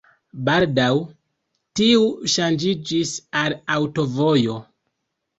Baldaŭ 0.45 0.85
tiu 1.79 2.07
ŝanĝiĝis 2.35 3.11
al 3.43 3.57
aŭtovojo. 3.75 4.57